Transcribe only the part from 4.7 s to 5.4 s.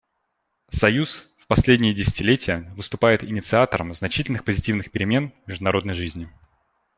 перемен